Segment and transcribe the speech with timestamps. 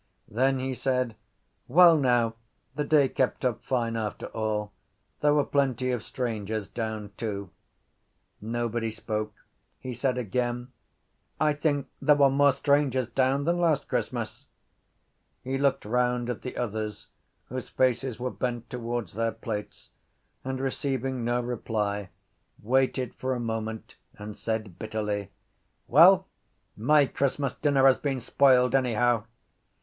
[0.27, 1.15] Then he said:
[1.67, 2.33] —Well now,
[2.73, 4.71] the day kept up fine after all.
[5.19, 7.51] There were plenty of strangers down too.
[8.41, 9.35] Nobody spoke.
[9.79, 10.69] He said again:
[11.39, 14.47] —I think there were more strangers down than last Christmas.
[15.43, 17.05] He looked round at the others
[17.49, 19.91] whose faces were bent towards their plates
[20.43, 22.09] and, receiving no reply,
[22.59, 25.29] waited for a moment and said bitterly:
[25.87, 26.25] —Well,
[26.75, 29.25] my Christmas dinner has been spoiled anyhow.